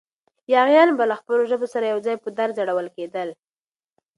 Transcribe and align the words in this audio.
یاغیان 0.53 0.89
به 0.97 1.03
له 1.09 1.15
خپلو 1.19 1.41
ژبو 1.51 1.67
سره 1.73 1.85
یو 1.91 1.99
ځای 2.05 2.15
په 2.23 2.29
دار 2.37 2.49
ځړول 2.57 2.87
کېدل. 2.95 3.29